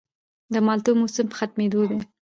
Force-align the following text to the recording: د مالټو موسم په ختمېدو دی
د 0.53 0.55
مالټو 0.65 0.91
موسم 0.99 1.25
په 1.29 1.35
ختمېدو 1.39 1.81
دی 1.89 1.99